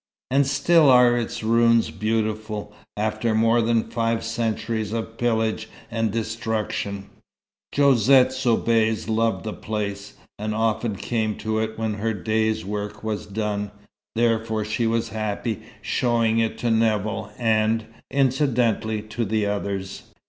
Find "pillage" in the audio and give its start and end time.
5.19-5.69